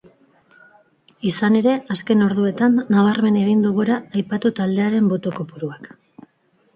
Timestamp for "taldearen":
4.61-5.11